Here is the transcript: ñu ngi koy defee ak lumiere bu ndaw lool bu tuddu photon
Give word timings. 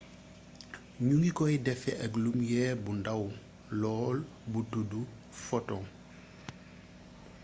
ñu 1.05 1.13
ngi 1.17 1.31
koy 1.37 1.55
defee 1.65 1.99
ak 2.05 2.11
lumiere 2.23 2.79
bu 2.83 2.91
ndaw 2.99 3.21
lool 3.81 4.17
bu 4.51 4.59
tuddu 4.71 5.01
photon 5.45 5.83